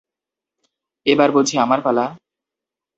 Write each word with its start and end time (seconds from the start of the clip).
এবার 1.05 1.29
বুঝি 1.35 1.55
আমার 1.57 1.79
পালা? 1.85 2.05